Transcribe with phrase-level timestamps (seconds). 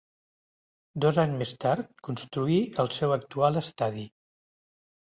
[1.05, 4.11] Dos anys més tard construí el seu actual estadi.